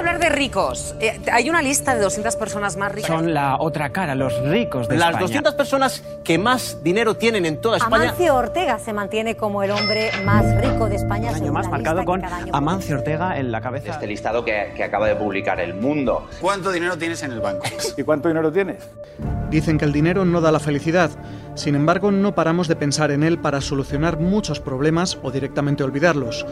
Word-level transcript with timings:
hablar 0.00 0.18
de 0.18 0.28
ricos. 0.28 0.94
Eh, 1.00 1.20
hay 1.32 1.48
una 1.48 1.62
lista 1.62 1.94
de 1.94 2.00
200 2.00 2.36
personas 2.36 2.76
más 2.76 2.92
ricas. 2.92 3.08
Son 3.08 3.32
la 3.32 3.56
otra 3.58 3.90
cara, 3.90 4.14
los 4.14 4.36
ricos 4.42 4.88
de 4.88 4.96
Las 4.96 5.10
España. 5.10 5.26
200 5.26 5.54
personas 5.54 6.02
que 6.24 6.38
más 6.38 6.82
dinero 6.82 7.16
tienen 7.16 7.46
en 7.46 7.60
toda 7.60 7.76
España. 7.76 8.04
Amancio 8.04 8.34
Ortega 8.34 8.78
se 8.78 8.92
mantiene 8.92 9.36
como 9.36 9.62
el 9.62 9.70
hombre 9.70 10.10
más 10.24 10.44
rico 10.60 10.88
de 10.88 10.96
España. 10.96 11.30
Un 11.30 11.36
año 11.36 11.52
más 11.52 11.68
marcado 11.68 12.04
con 12.04 12.22
Amancio 12.52 12.96
Ortega 12.96 13.38
en 13.38 13.52
la 13.52 13.60
cabeza. 13.60 13.92
Este 13.92 14.06
listado 14.06 14.44
que, 14.44 14.72
que 14.74 14.82
acaba 14.82 15.06
de 15.06 15.14
publicar 15.16 15.60
El 15.60 15.74
Mundo. 15.74 16.28
¿Cuánto 16.40 16.72
dinero 16.72 16.96
tienes 16.98 17.22
en 17.22 17.32
el 17.32 17.40
banco? 17.40 17.64
¿Y 17.96 18.02
cuánto 18.02 18.28
dinero 18.28 18.50
tienes? 18.50 18.88
Dicen 19.50 19.78
que 19.78 19.84
el 19.84 19.92
dinero 19.92 20.24
no 20.24 20.40
da 20.40 20.52
la 20.52 20.60
felicidad. 20.60 21.10
Sin 21.54 21.74
embargo, 21.74 22.10
no 22.10 22.34
paramos 22.34 22.68
de 22.68 22.76
pensar 22.76 23.10
en 23.10 23.22
él 23.22 23.38
para 23.38 23.60
solucionar 23.60 24.18
muchos 24.18 24.60
problemas 24.60 25.18
o 25.22 25.30
directamente 25.30 25.82
olvidarlos. 25.82 26.46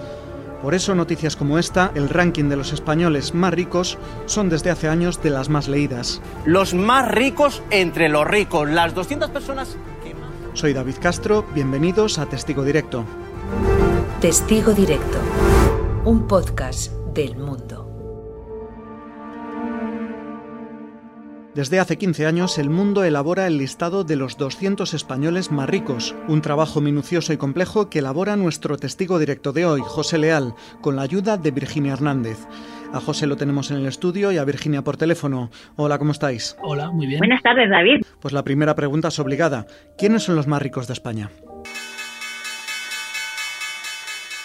Por 0.62 0.74
eso 0.74 0.94
noticias 0.94 1.36
como 1.36 1.58
esta, 1.58 1.92
el 1.94 2.08
ranking 2.08 2.48
de 2.48 2.56
los 2.56 2.72
españoles 2.72 3.32
más 3.32 3.54
ricos, 3.54 3.96
son 4.26 4.48
desde 4.48 4.70
hace 4.70 4.88
años 4.88 5.22
de 5.22 5.30
las 5.30 5.48
más 5.48 5.68
leídas. 5.68 6.20
Los 6.44 6.74
más 6.74 7.08
ricos 7.08 7.62
entre 7.70 8.08
los 8.08 8.26
ricos. 8.26 8.68
Las 8.68 8.94
200 8.94 9.30
personas 9.30 9.76
que 10.02 10.14
más... 10.14 10.30
Soy 10.54 10.72
David 10.72 10.96
Castro, 11.00 11.46
bienvenidos 11.54 12.18
a 12.18 12.26
Testigo 12.26 12.64
Directo. 12.64 13.04
Testigo 14.20 14.72
Directo, 14.72 15.18
un 16.04 16.26
podcast 16.26 16.92
del 17.14 17.36
mundo. 17.36 17.67
Desde 21.58 21.80
hace 21.80 21.98
15 21.98 22.24
años, 22.24 22.56
el 22.56 22.70
mundo 22.70 23.02
elabora 23.02 23.48
el 23.48 23.58
listado 23.58 24.04
de 24.04 24.14
los 24.14 24.36
200 24.38 24.94
españoles 24.94 25.50
más 25.50 25.68
ricos, 25.68 26.14
un 26.28 26.40
trabajo 26.40 26.80
minucioso 26.80 27.32
y 27.32 27.36
complejo 27.36 27.90
que 27.90 27.98
elabora 27.98 28.36
nuestro 28.36 28.76
testigo 28.76 29.18
directo 29.18 29.52
de 29.52 29.66
hoy, 29.66 29.80
José 29.84 30.18
Leal, 30.18 30.54
con 30.80 30.94
la 30.94 31.02
ayuda 31.02 31.36
de 31.36 31.50
Virginia 31.50 31.94
Hernández. 31.94 32.38
A 32.92 33.00
José 33.00 33.26
lo 33.26 33.36
tenemos 33.36 33.72
en 33.72 33.78
el 33.78 33.86
estudio 33.86 34.30
y 34.30 34.38
a 34.38 34.44
Virginia 34.44 34.82
por 34.82 34.96
teléfono. 34.96 35.50
Hola, 35.74 35.98
¿cómo 35.98 36.12
estáis? 36.12 36.56
Hola, 36.62 36.92
muy 36.92 37.08
bien. 37.08 37.18
Buenas 37.18 37.42
tardes, 37.42 37.68
David. 37.68 38.02
Pues 38.20 38.32
la 38.32 38.44
primera 38.44 38.76
pregunta 38.76 39.08
es 39.08 39.18
obligada. 39.18 39.66
¿Quiénes 39.98 40.22
son 40.22 40.36
los 40.36 40.46
más 40.46 40.62
ricos 40.62 40.86
de 40.86 40.92
España? 40.92 41.28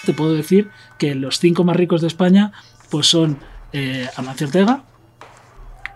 Te 0.03 0.13
puedo 0.13 0.33
decir 0.33 0.71
que 0.97 1.13
los 1.13 1.37
cinco 1.37 1.63
más 1.63 1.75
ricos 1.75 2.01
de 2.01 2.07
España 2.07 2.53
pues 2.89 3.05
son 3.05 3.37
eh, 3.71 4.07
Amancio 4.17 4.47
Ortega, 4.47 4.85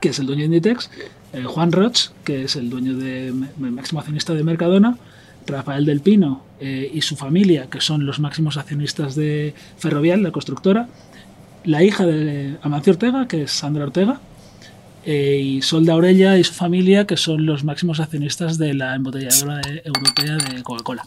que 0.02 0.09
es 0.09 0.20
el 0.20 0.26
dueño 0.28 0.42
de 0.42 0.45
Inditex, 0.48 0.90
eh, 1.34 1.44
Juan 1.44 1.72
Roch, 1.72 2.09
que 2.23 2.44
es 2.44 2.56
el 2.56 2.70
dueño 2.70 2.95
de 2.95 3.34
máximo 3.58 4.00
accionista 4.00 4.34
de 4.34 4.44
Mercadona, 4.44 4.98
Rafael 5.45 5.86
del 5.86 6.02
Pino 6.02 6.44
eh, 6.59 6.92
y 6.94 7.02
su 7.02 7.16
familia, 7.16 7.67
que 7.70 7.80
son 7.81 8.06
los 8.06 8.20
máximos 8.20 8.58
accionistas 8.58 9.16
de 9.16 9.53
Ferrovial, 9.78 10.22
la 10.23 10.31
constructora, 10.31 10.88
la 11.64 11.84
hija 11.84 12.06
de 12.06 12.58
Amancio 12.62 12.94
Ortega, 12.94 13.28
que 13.28 13.44
es 13.44 13.52
Sandra 13.52 13.86
Ortega, 13.86 14.20
eh, 15.06 15.40
y 15.42 15.62
Solda 15.62 15.95
Orella 15.95 16.38
y 16.38 16.44
su 16.44 16.53
familia, 16.53 17.08
que 17.08 17.16
son 17.18 17.45
los 17.45 17.64
máximos 17.64 18.00
accionistas 18.02 18.58
de 18.58 18.73
la 18.73 18.94
embotelladora 18.95 19.58
de- 19.59 19.81
europea 19.86 20.36
de 20.38 20.64
Coca-Cola. 20.64 21.03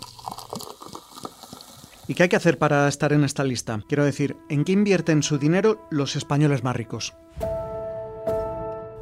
¿Y 2.09 2.15
qué 2.15 2.25
hay 2.25 2.29
que 2.29 2.37
hacer 2.37 2.59
para 2.59 2.89
estar 2.89 3.13
en 3.13 3.23
esta 3.25 3.45
lista? 3.45 3.81
Quiero 3.89 4.05
decir, 4.05 4.37
¿en 4.49 4.65
qué 4.65 4.73
invierten 4.73 5.23
su 5.23 5.39
dinero 5.39 5.87
los 5.91 6.17
españoles 6.17 6.65
más 6.65 6.75
ricos? 6.75 7.13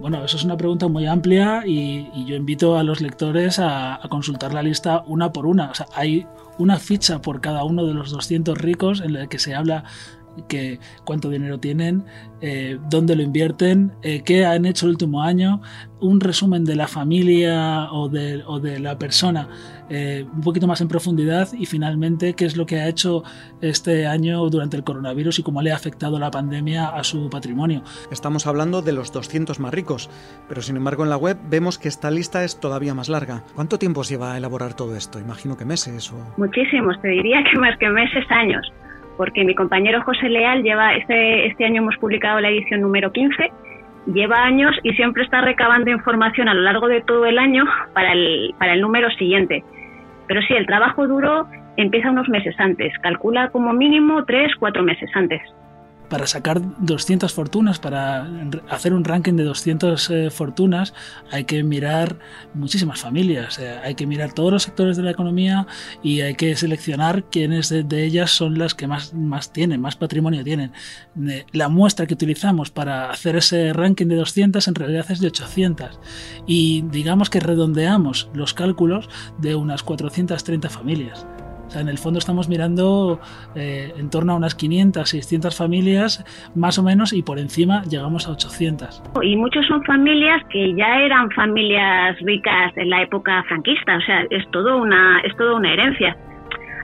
Bueno, 0.01 0.25
eso 0.25 0.37
es 0.37 0.45
una 0.45 0.57
pregunta 0.57 0.87
muy 0.87 1.07
amplia 1.07 1.63
y, 1.67 2.25
yo 2.25 2.37
invito 2.37 2.77
a 2.77 2.85
los 2.85 3.01
lectores 3.01 3.59
a, 3.59 3.97
a 3.97 4.09
consultar 4.09 4.55
la 4.55 4.63
lista 4.63 5.03
una 5.07 5.33
por 5.33 5.47
una. 5.47 5.71
O 5.71 5.75
sea, 5.75 5.87
hay 5.95 6.27
una 6.59 6.79
ficha 6.79 7.21
por 7.21 7.41
cada 7.41 7.65
uno 7.65 7.85
de 7.85 7.95
los 7.95 8.11
200 8.11 8.57
ricos 8.59 9.01
en 9.01 9.15
la 9.15 9.27
que 9.27 9.39
se 9.39 9.55
habla 9.55 9.85
que 10.49 10.79
cuánto 11.05 11.31
dinero 11.31 11.59
tienen, 11.59 12.05
eh, 12.41 12.79
dónde 12.89 13.17
lo 13.17 13.23
invierten, 13.23 13.93
eh, 14.03 14.23
qué 14.25 14.45
han 14.45 14.67
hecho 14.67 14.87
el 14.87 14.93
último 14.93 15.23
año, 15.23 15.61
un 16.01 16.21
resumen 16.21 16.65
de 16.65 16.77
la 16.77 16.87
familia 16.87 17.91
o 17.93 18.09
de, 18.09 18.43
o 18.47 18.61
de 18.61 18.79
la 18.79 18.99
persona 18.99 19.49
eh, 19.91 20.27
un 20.31 20.43
poquito 20.43 20.67
más 20.67 20.81
en 20.81 20.89
profundidad 20.89 21.49
y 21.53 21.65
finalmente 21.65 22.35
qué 22.35 22.45
es 22.45 22.57
lo 22.57 22.67
que 22.67 22.77
ha 22.77 22.89
hecho 22.89 23.23
este 23.63 24.07
año 24.07 24.49
durante 24.51 24.77
el 24.77 24.85
coronavirus 24.85 25.39
y 25.39 25.43
cómo 25.43 25.63
le 25.63 25.73
ha 25.73 25.77
afectado 25.77 26.19
la 26.19 26.31
pandemia 26.31 26.89
a 26.89 27.03
su 27.05 27.31
patrimonio. 27.31 27.83
Estamos 28.11 28.47
hablando 28.47 28.83
de 28.83 28.93
los 28.93 29.13
200 29.13 29.61
más 29.61 29.73
ricos, 29.73 30.11
pero 30.49 30.61
sin 30.61 30.77
embargo 30.77 31.05
en 31.05 31.11
la 31.11 31.17
web 31.17 31.39
vemos 31.49 31.79
que 31.79 31.89
esta 31.89 32.11
lista 32.11 32.45
es 32.45 32.61
todavía 32.61 32.95
más 32.95 33.09
larga. 33.09 33.45
¿Cuánto 33.55 33.79
tiempo 33.79 34.01
os 34.01 34.11
lleva 34.11 34.35
a 34.35 34.37
elaborar 34.37 34.75
todo 34.75 34.95
esto? 34.95 35.19
Imagino 35.19 35.57
que 35.57 35.65
meses 35.65 36.13
o... 36.13 36.35
Muchísimos, 36.37 37.01
te 37.01 37.09
diría 37.09 37.43
que 37.51 37.59
más 37.59 37.77
que 37.79 37.89
meses, 37.89 38.25
años. 38.31 38.71
Porque 39.19 39.45
mi 39.45 39.55
compañero 39.55 40.03
José 40.03 40.31
Leal 40.31 40.63
lleva, 40.63 40.95
este, 40.95 41.49
este 41.49 41.67
año 41.67 41.83
hemos 41.83 41.97
publicado 41.99 42.41
la 42.41 42.49
edición 42.49 42.81
número 42.81 43.13
15, 43.13 43.51
lleva 44.15 44.43
años 44.45 44.75
y 44.83 44.93
siempre 44.95 45.25
está 45.25 45.43
recabando 45.43 45.91
información 45.91 46.49
a 46.49 46.55
lo 46.55 46.63
largo 46.63 46.89
de 46.89 47.03
todo 47.03 47.27
el 47.27 47.39
año 47.39 47.65
para 47.93 48.13
el, 48.13 48.55
para 48.59 48.73
el 48.73 48.81
número 48.81 49.11
siguiente. 49.11 49.63
Pero 50.29 50.41
sí, 50.43 50.55
el 50.55 50.67
trabajo 50.67 51.07
duro 51.07 51.47
empieza 51.77 52.11
unos 52.11 52.29
meses 52.29 52.55
antes, 52.59 52.97
calcula 53.01 53.51
como 53.51 53.73
mínimo 53.73 54.25
tres, 54.25 54.53
cuatro 54.59 54.83
meses 54.83 55.11
antes. 55.15 55.43
Para 56.09 56.27
sacar 56.27 56.61
200 56.79 57.33
fortunas, 57.33 57.79
para 57.79 58.29
hacer 58.69 58.95
un 58.95 59.05
ranking 59.05 59.35
de 59.35 59.45
200 59.45 60.11
eh, 60.11 60.31
fortunas, 60.31 60.95
hay 61.31 61.45
que 61.45 61.63
mirar 61.63 62.19
muchísimas 62.55 63.01
familias, 63.01 63.59
eh, 63.59 63.79
hay 63.83 63.95
que 63.95 64.07
mirar 64.07 64.33
todos 64.33 64.53
los 64.53 64.63
sectores 64.63 64.97
de 64.97 65.03
la 65.03 65.11
economía 65.11 65.67
y 66.03 66.21
hay 66.21 66.35
que 66.35 66.57
seleccionar 66.57 67.25
quiénes 67.25 67.69
de, 67.69 67.83
de 67.83 68.05
ellas 68.05 68.31
son 68.31 68.59
las 68.59 68.75
que 68.75 68.87
más, 68.87 69.15
más 69.15 69.53
tienen, 69.53 69.81
más 69.81 69.97
patrimonio 69.97 70.43
tienen. 70.45 70.73
Eh, 71.29 71.45
La 71.53 71.69
muestra 71.69 72.07
que 72.07 72.15
utilizamos 72.15 72.71
para 72.71 73.11
hacer 73.11 73.37
ese 73.37 73.73
ranking 73.73 74.07
de 74.07 74.17
200 74.17 74.67
en 74.67 74.75
realidad 74.75 75.07
es 75.11 75.21
de 75.21 75.29
800 75.29 76.01
y 76.47 76.83
digamos 76.91 77.31
que 77.31 77.41
redondeamos 77.41 78.31
los 78.35 78.55
cálculos 78.55 79.09
de 79.39 79.55
unas 79.55 79.83
430 79.83 80.69
familias. 80.71 81.27
En 81.77 81.89
el 81.89 81.99
fondo 81.99 82.19
estamos 82.19 82.49
mirando 82.49 83.21
eh, 83.55 83.93
en 83.97 84.11
torno 84.11 84.33
a 84.33 84.37
unas 84.37 84.55
500, 84.55 85.09
600 85.09 85.57
familias 85.57 86.25
más 86.55 86.79
o 86.79 86.83
menos 86.83 87.13
y 87.13 87.23
por 87.23 87.39
encima 87.39 87.83
llegamos 87.85 88.27
a 88.27 88.33
800. 88.33 89.03
Y 89.23 89.37
muchos 89.37 89.67
son 89.67 89.83
familias 89.85 90.43
que 90.51 90.75
ya 90.75 91.01
eran 91.01 91.31
familias 91.33 92.19
ricas 92.21 92.73
en 92.77 92.91
la 92.91 93.03
época 93.03 93.43
franquista, 93.49 93.97
o 93.97 94.01
sea, 94.01 94.25
es 94.31 94.49
todo 94.51 94.79
una, 94.79 95.21
es 95.21 95.37
toda 95.37 95.57
una 95.57 95.73
herencia. 95.73 96.17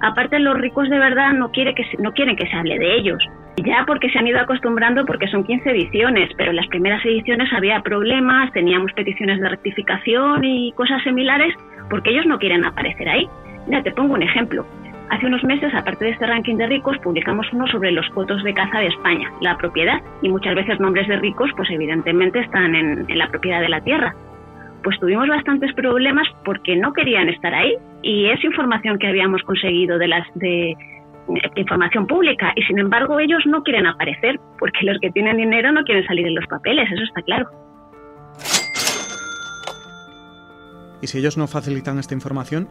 Aparte, 0.03 0.39
los 0.39 0.57
ricos 0.59 0.89
de 0.91 0.99
verdad 0.99 1.33
no, 1.33 1.51
quiere 1.51 1.75
que 1.75 1.85
no 1.99 2.13
quieren 2.13 2.37
que 2.37 2.47
se 2.47 2.57
hable 2.57 2.79
de 2.79 2.97
ellos. 2.97 3.19
Ya 3.65 3.85
porque 3.87 4.11
se 4.11 4.19
han 4.19 4.27
ido 4.27 4.41
acostumbrando 4.41 5.07
porque 5.07 5.29
son 5.29 5.45
15 5.45 5.71
ediciones, 5.71 6.29
pero 6.37 6.51
en 6.51 6.57
las 6.57 6.67
primeras 6.67 7.05
ediciones 7.05 7.51
había 7.53 7.81
problemas, 7.81 8.53
teníamos 8.53 8.93
peticiones 8.93 9.41
de 9.41 9.49
rectificación 9.49 10.45
y 10.45 10.73
cosas 10.73 11.03
similares 11.05 11.55
porque 11.89 12.11
ellos 12.11 12.27
no 12.27 12.39
quieren 12.39 12.65
aparecer 12.65 13.09
ahí. 13.09 13.29
Mira, 13.67 13.83
te 13.83 13.93
pongo 13.93 14.15
un 14.15 14.23
ejemplo. 14.23 14.67
Hace 15.11 15.27
unos 15.27 15.45
meses, 15.45 15.73
aparte 15.75 16.07
de 16.07 16.11
este 16.13 16.27
ranking 16.27 16.57
de 16.57 16.67
ricos, 16.67 16.97
publicamos 16.99 17.47
uno 17.53 17.67
sobre 17.67 17.93
los 17.93 18.09
cotos 18.11 18.43
de 18.43 18.55
caza 18.55 18.79
de 18.79 18.87
España, 18.87 19.31
la 19.41 19.57
propiedad, 19.57 20.01
y 20.23 20.29
muchas 20.29 20.55
veces 20.55 20.81
nombres 20.81 21.07
de 21.09 21.17
ricos, 21.17 21.51
pues 21.57 21.71
evidentemente 21.71 22.41
están 22.41 22.75
en, 22.75 23.07
la 23.09 23.29
propiedad 23.29 23.61
de 23.61 23.69
la 23.69 23.81
tierra. 23.81 24.15
Pues 24.83 24.99
tuvimos 24.99 25.29
bastantes 25.29 25.73
problemas 25.75 26.27
porque 26.45 26.77
no 26.77 26.93
querían 26.93 27.29
estar 27.29 27.55
ahí 27.55 27.75
y 28.03 28.27
es 28.27 28.43
información 28.45 28.99
que 28.99 29.07
habíamos 29.07 29.43
conseguido 29.43 29.99
de 29.99 30.09
las 30.09 30.27
información 31.57 32.07
pública 32.07 32.53
y 32.55 32.63
sin 32.65 32.79
embargo 32.79 33.19
ellos 33.19 33.43
no 33.47 33.63
quieren 33.63 33.87
aparecer 33.87 34.39
porque 34.59 34.85
los 34.85 34.99
que 35.01 35.11
tienen 35.11 35.39
dinero 35.39 35.73
no 35.73 35.83
quieren 35.85 36.05
salir 36.07 36.27
en 36.27 36.35
los 36.35 36.47
papeles, 36.47 36.91
eso 36.93 37.03
está 37.03 37.23
claro. 37.23 37.49
Y 41.01 41.07
si 41.07 41.19
ellos 41.19 41.39
no 41.39 41.47
facilitan 41.47 41.99
esta 41.99 42.15
información, 42.15 42.69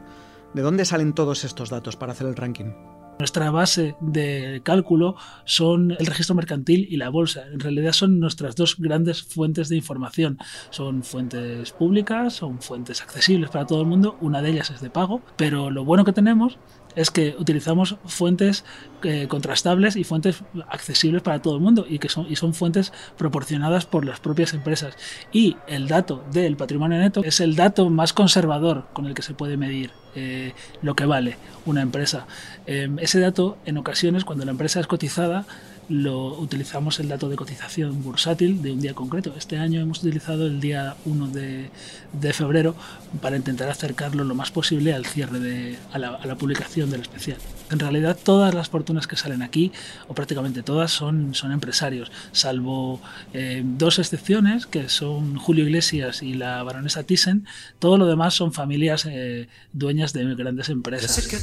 ¿de 0.54 0.62
dónde 0.62 0.86
salen 0.86 1.14
todos 1.14 1.44
estos 1.44 1.70
datos 1.70 1.96
para 1.96 2.14
hacer 2.14 2.28
el 2.28 2.36
ranking? 2.36 2.74
Nuestra 3.20 3.52
base 3.52 3.96
de 4.02 4.62
cálculo 4.64 5.16
son 5.46 5.92
el 5.92 6.06
registro 6.06 6.36
mercantil 6.36 6.88
y 6.90 6.98
la 6.98 7.10
bolsa. 7.10 7.44
En 7.48 7.60
realidad 7.60 7.92
son 7.92 8.20
nuestras 8.20 8.56
dos 8.56 8.78
grandes 8.80 9.22
fuentes 9.22 9.70
de 9.70 9.76
información. 9.76 10.40
Son 10.72 11.04
fuentes 11.04 11.72
públicas, 11.72 12.34
son 12.34 12.60
fuentes 12.60 13.02
accesibles 13.02 13.52
para 13.52 13.68
todo 13.68 13.82
el 13.82 13.88
mundo. 13.88 14.18
Una 14.20 14.42
de 14.42 14.50
ellas 14.50 14.72
es 14.72 14.82
de 14.82 14.90
pago, 14.90 15.22
pero 15.38 15.70
lo 15.70 15.86
bueno 15.86 16.06
que 16.06 16.12
tenemos 16.12 16.58
es 16.96 17.12
que 17.12 17.36
utilizamos 17.38 17.98
fuentes 18.06 18.64
eh, 19.04 19.28
contrastables 19.28 19.96
y 19.96 20.04
fuentes 20.04 20.44
accesibles 20.70 21.22
para 21.22 21.42
todo 21.42 21.56
el 21.56 21.62
mundo 21.62 21.86
y 21.88 22.00
que 22.00 22.10
son, 22.10 22.26
y 22.30 22.36
son 22.36 22.54
fuentes 22.54 22.94
proporcionadas 23.18 23.86
por 23.86 24.06
las 24.06 24.20
propias 24.20 24.54
empresas. 24.54 24.96
Y 25.32 25.58
el 25.68 25.88
dato 25.88 26.24
del 26.32 26.56
patrimonio 26.56 27.00
neto 27.00 27.24
es 27.24 27.40
el 27.40 27.56
dato 27.56 27.90
más 27.90 28.14
conservador 28.14 28.88
con 28.94 29.06
el 29.06 29.14
que 29.14 29.22
se 29.22 29.34
puede 29.34 29.58
medir 29.58 29.92
eh, 30.16 30.54
lo 30.82 30.96
que 30.96 31.06
vale 31.06 31.38
una 31.66 31.82
empresa. 31.82 32.28
Eh, 32.68 32.90
ese 33.00 33.20
dato, 33.20 33.58
en 33.66 33.78
ocasiones, 33.78 34.26
cuando 34.26 34.46
la 34.46 34.52
empresa 34.52 34.80
es 34.80 34.88
cotizada, 34.88 35.46
lo 35.90 36.38
utilizamos 36.40 37.00
el 37.00 37.10
dato 37.10 37.30
de 37.30 37.36
cotización 37.36 38.04
bursátil 38.04 38.62
de 38.62 38.72
un 38.72 38.82
día 38.82 38.94
concreto. 38.94 39.34
Este 39.38 39.58
año 39.58 39.82
hemos 39.82 40.00
utilizado 40.00 40.48
el 40.48 40.60
día 40.60 40.96
1 41.06 41.28
de, 41.28 41.70
de 42.14 42.34
febrero 42.34 42.76
para 43.22 43.36
intentar 43.36 43.70
acercarlo 43.70 44.24
lo 44.24 44.36
más 44.36 44.52
posible 44.52 44.94
al 44.94 45.06
cierre 45.06 45.40
de 45.40 45.78
a 45.92 46.00
la, 46.00 46.10
a 46.10 46.26
la 46.26 46.36
publicación 46.36 46.90
del 46.90 47.02
especial. 47.02 47.38
En 47.72 47.80
realidad 47.80 48.18
todas 48.22 48.54
las 48.54 48.70
fortunas 48.70 49.08
que 49.08 49.16
salen 49.16 49.42
aquí, 49.42 49.72
o 50.08 50.14
prácticamente 50.14 50.62
todas, 50.64 50.92
son, 50.92 51.34
son 51.34 51.52
empresarios, 51.52 52.12
salvo 52.32 53.02
eh, 53.34 53.64
dos 53.66 54.00
excepciones, 54.00 54.66
que 54.66 54.90
son 54.90 55.38
Julio 55.38 55.66
Iglesias 55.66 56.22
y 56.22 56.36
la 56.36 56.62
baronesa 56.64 57.04
Thyssen. 57.04 57.48
Todo 57.80 57.98
lo 57.98 58.06
demás 58.06 58.36
son 58.36 58.54
familias 58.54 59.06
eh, 59.10 59.48
dueñas 59.72 60.14
de 60.14 60.36
grandes 60.36 60.70
empresas. 60.70 61.12
Sí, 61.12 61.30
te 61.30 61.38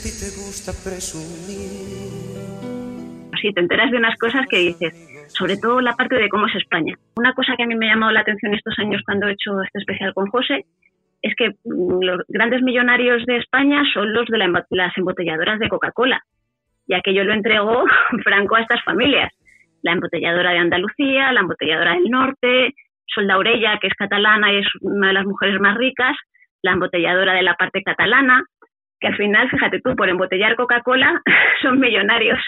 enteras 3.45 3.91
de 3.91 3.99
unas 3.99 4.17
cosas 4.19 4.47
que 4.49 4.59
dices, 4.59 4.93
sobre 5.29 5.57
todo 5.57 5.81
la 5.81 5.95
parte 5.95 6.17
de 6.17 6.29
cómo 6.29 6.47
es 6.47 6.55
España. 6.55 6.95
Una 7.17 7.35
cosa 7.35 7.55
que 7.57 7.63
a 7.63 7.67
mí 7.67 7.75
me 7.75 7.89
ha 7.89 7.95
llamado 7.95 8.13
la 8.13 8.21
atención 8.21 8.55
estos 8.55 8.79
años 8.79 9.03
cuando 9.05 9.27
he 9.27 9.33
hecho 9.33 9.61
este 9.63 9.79
especial 9.79 10.15
con 10.15 10.27
José 10.29 10.65
es 11.23 11.35
que 11.37 11.51
mm, 11.65 12.03
los 12.03 12.23
grandes 12.29 12.63
millonarios 12.63 13.25
de 13.27 13.37
España 13.37 13.83
son 13.93 14.13
los 14.13 14.27
de 14.27 14.39
las 14.39 14.97
embotelladoras 14.97 15.59
de 15.59 15.69
Coca-Cola. 15.69 16.23
Y 16.87 16.95
aquello 16.95 17.25
lo 17.25 17.35
entregó 17.35 17.85
Franco 18.25 18.57
a 18.57 18.61
estas 18.61 18.83
familias. 18.85 19.33
La 19.83 19.93
embotelladora 19.93 20.53
de 20.53 20.59
Andalucía, 20.59 21.33
la 21.33 21.41
embotelladora 21.41 21.95
del 21.95 22.11
norte, 22.11 22.75
Solda 23.07 23.39
Orella, 23.39 23.79
que 23.81 23.89
es 23.89 23.95
catalana 23.95 24.53
y 24.53 24.59
es 24.59 24.67
una 24.81 25.09
de 25.09 25.15
las 25.15 25.25
mujeres 25.25 25.61
más 25.61 25.77
ricas, 25.77 26.17
la 26.63 26.73
embotelladora 26.73 27.35
de 27.35 27.43
la 27.43 27.55
parte 27.55 27.83
catalana, 27.83 28.45
que 29.01 29.09
al 29.09 29.17
final, 29.17 29.49
fíjate 29.51 29.81
tú, 29.81 29.97
por 29.97 30.09
embotellar 30.09 30.57
Coca-Cola 30.57 31.21
son 31.63 31.81
millonarios. 31.81 32.39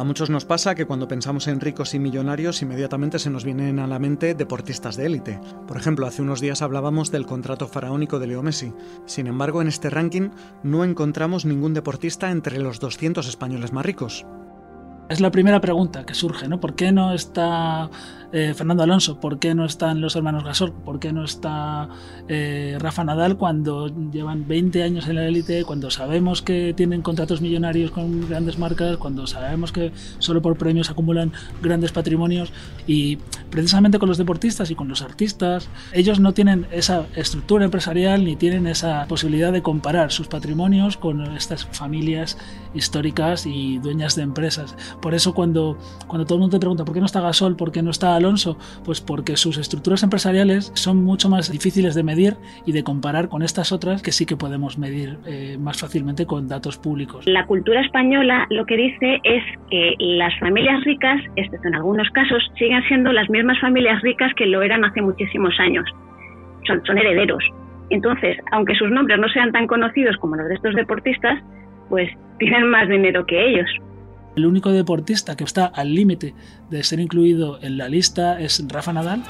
A 0.00 0.04
muchos 0.04 0.30
nos 0.30 0.46
pasa 0.46 0.74
que 0.74 0.86
cuando 0.86 1.08
pensamos 1.08 1.46
en 1.46 1.60
ricos 1.60 1.92
y 1.92 1.98
millonarios 1.98 2.62
inmediatamente 2.62 3.18
se 3.18 3.28
nos 3.28 3.44
vienen 3.44 3.78
a 3.78 3.86
la 3.86 3.98
mente 3.98 4.34
deportistas 4.34 4.96
de 4.96 5.04
élite. 5.04 5.38
Por 5.68 5.76
ejemplo, 5.76 6.06
hace 6.06 6.22
unos 6.22 6.40
días 6.40 6.62
hablábamos 6.62 7.10
del 7.10 7.26
contrato 7.26 7.68
faraónico 7.68 8.18
de 8.18 8.28
Leo 8.28 8.42
Messi. 8.42 8.72
Sin 9.04 9.26
embargo, 9.26 9.60
en 9.60 9.68
este 9.68 9.90
ranking 9.90 10.30
no 10.62 10.84
encontramos 10.84 11.44
ningún 11.44 11.74
deportista 11.74 12.30
entre 12.30 12.60
los 12.60 12.80
200 12.80 13.28
españoles 13.28 13.74
más 13.74 13.84
ricos. 13.84 14.24
Es 15.10 15.20
la 15.20 15.32
primera 15.32 15.60
pregunta 15.60 16.06
que 16.06 16.14
surge, 16.14 16.46
¿no? 16.46 16.60
¿Por 16.60 16.76
qué 16.76 16.92
no 16.92 17.12
está 17.12 17.90
eh, 18.32 18.54
Fernando 18.54 18.84
Alonso? 18.84 19.18
¿Por 19.18 19.40
qué 19.40 19.56
no 19.56 19.64
están 19.64 20.00
los 20.00 20.14
hermanos 20.14 20.44
Gasol? 20.44 20.72
¿Por 20.72 21.00
qué 21.00 21.12
no 21.12 21.24
está 21.24 21.88
eh, 22.28 22.76
Rafa 22.78 23.02
Nadal 23.02 23.36
cuando 23.36 23.88
llevan 24.12 24.46
20 24.46 24.84
años 24.84 25.08
en 25.08 25.16
la 25.16 25.26
élite, 25.26 25.64
cuando 25.64 25.90
sabemos 25.90 26.42
que 26.42 26.74
tienen 26.76 27.02
contratos 27.02 27.40
millonarios 27.40 27.90
con 27.90 28.28
grandes 28.28 28.56
marcas, 28.56 28.98
cuando 28.98 29.26
sabemos 29.26 29.72
que 29.72 29.90
solo 30.20 30.42
por 30.42 30.56
premios 30.56 30.90
acumulan 30.90 31.32
grandes 31.60 31.90
patrimonios 31.90 32.52
y 32.86 33.16
precisamente 33.50 33.98
con 33.98 34.08
los 34.08 34.16
deportistas 34.16 34.70
y 34.70 34.76
con 34.76 34.86
los 34.86 35.02
artistas, 35.02 35.68
ellos 35.92 36.20
no 36.20 36.34
tienen 36.34 36.68
esa 36.70 37.06
estructura 37.16 37.64
empresarial 37.64 38.24
ni 38.24 38.36
tienen 38.36 38.68
esa 38.68 39.06
posibilidad 39.08 39.52
de 39.52 39.60
comparar 39.62 40.12
sus 40.12 40.28
patrimonios 40.28 40.96
con 40.96 41.36
estas 41.36 41.66
familias 41.66 42.38
históricas 42.74 43.44
y 43.44 43.78
dueñas 43.78 44.14
de 44.14 44.22
empresas. 44.22 44.76
Por 45.00 45.14
eso 45.14 45.34
cuando, 45.34 45.78
cuando 46.06 46.26
todo 46.26 46.36
el 46.36 46.40
mundo 46.40 46.56
te 46.56 46.60
pregunta 46.60 46.84
por 46.84 46.94
qué 46.94 47.00
no 47.00 47.06
está 47.06 47.20
Gasol, 47.20 47.56
por 47.56 47.72
qué 47.72 47.82
no 47.82 47.90
está 47.90 48.16
Alonso, 48.16 48.58
pues 48.84 49.00
porque 49.00 49.36
sus 49.36 49.58
estructuras 49.58 50.02
empresariales 50.02 50.72
son 50.74 51.02
mucho 51.02 51.28
más 51.28 51.50
difíciles 51.50 51.94
de 51.94 52.02
medir 52.02 52.36
y 52.66 52.72
de 52.72 52.84
comparar 52.84 53.28
con 53.28 53.42
estas 53.42 53.72
otras 53.72 54.02
que 54.02 54.12
sí 54.12 54.26
que 54.26 54.36
podemos 54.36 54.78
medir 54.78 55.18
eh, 55.26 55.56
más 55.58 55.80
fácilmente 55.80 56.26
con 56.26 56.48
datos 56.48 56.78
públicos. 56.78 57.26
La 57.26 57.46
cultura 57.46 57.80
española 57.80 58.46
lo 58.50 58.66
que 58.66 58.76
dice 58.76 59.20
es 59.24 59.42
que 59.70 59.94
las 59.98 60.38
familias 60.38 60.84
ricas, 60.84 61.20
excepto 61.36 61.68
en 61.68 61.74
algunos 61.74 62.08
casos, 62.10 62.42
siguen 62.58 62.82
siendo 62.88 63.12
las 63.12 63.28
mismas 63.30 63.58
familias 63.60 64.02
ricas 64.02 64.32
que 64.36 64.46
lo 64.46 64.62
eran 64.62 64.84
hace 64.84 65.00
muchísimos 65.00 65.54
años. 65.58 65.84
Son, 66.66 66.84
son 66.84 66.98
herederos. 66.98 67.42
Entonces, 67.90 68.36
aunque 68.52 68.74
sus 68.76 68.90
nombres 68.90 69.18
no 69.18 69.28
sean 69.28 69.52
tan 69.52 69.66
conocidos 69.66 70.16
como 70.18 70.36
los 70.36 70.48
de 70.48 70.54
estos 70.54 70.74
deportistas, 70.74 71.42
pues 71.88 72.08
tienen 72.38 72.68
más 72.68 72.88
dinero 72.88 73.26
que 73.26 73.50
ellos. 73.50 73.68
El 74.36 74.46
único 74.46 74.70
deportista 74.70 75.36
que 75.36 75.44
está 75.44 75.66
al 75.66 75.94
límite 75.94 76.34
de 76.70 76.84
ser 76.84 77.00
incluido 77.00 77.58
en 77.62 77.76
la 77.76 77.88
lista 77.88 78.40
es 78.40 78.62
Rafa 78.68 78.92
Nadal, 78.92 79.24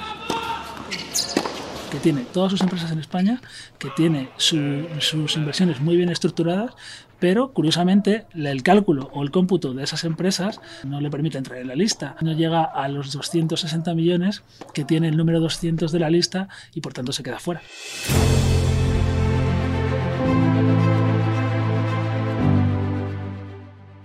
que 1.91 1.99
tiene 1.99 2.23
todas 2.32 2.52
sus 2.52 2.61
empresas 2.61 2.93
en 2.93 3.00
España, 3.00 3.41
que 3.79 3.88
tiene 3.97 4.29
sus 4.37 5.37
inversiones 5.37 5.81
muy 5.81 5.97
bien 5.97 6.11
estructuradas, 6.11 6.75
pero 7.19 7.52
curiosamente 7.52 8.26
el 8.35 8.62
cálculo 8.62 9.11
o 9.12 9.23
el 9.23 9.31
cómputo 9.31 9.75
de 9.75 9.85
esas 9.85 10.05
empresas 10.05 10.61
no 10.85 11.00
le 11.00 11.11
permite 11.11 11.38
entrar 11.38 11.58
en 11.58 11.69
la 11.69 11.75
lista. 11.75 12.17
No 12.20 12.32
llega 12.32 12.62
a 12.64 12.88
los 12.88 13.12
260 13.12 13.94
millones 13.94 14.43
que 14.73 14.85
tiene 14.85 15.08
el 15.08 15.17
número 15.17 15.41
200 15.41 15.93
de 15.93 15.99
la 15.99 16.11
lista 16.11 16.49
y 16.75 16.81
por 16.81 16.93
tanto 16.93 17.12
se 17.12 17.23
queda 17.23 17.38
fuera. 17.38 17.62